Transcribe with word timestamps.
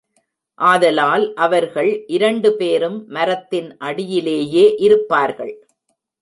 ஆதலால், 0.59 1.33
அவர்கள் 1.35 2.03
இரண்டு 2.07 2.55
பேரும் 2.55 3.05
மரத்தின் 3.07 3.77
அடியிலேயே 3.77 4.75
இருப்பார்கள். 4.79 5.53